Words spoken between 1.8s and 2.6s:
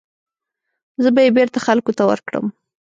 ته ورکړم.